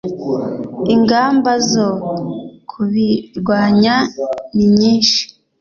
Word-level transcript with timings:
ingamba 0.93 1.51
zo 1.71 1.89
kubirwanya 2.69 3.95
ninyishi. 4.55 5.21